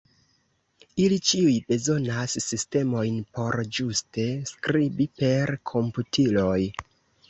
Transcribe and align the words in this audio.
Ili 1.03 1.19
ĉiuj 1.31 1.53
bezonas 1.67 2.35
sistemojn 2.47 3.21
por 3.37 3.61
ĝuste 3.79 4.29
skribi 4.57 5.11
per 5.23 5.59
komputiloj. 5.75 6.61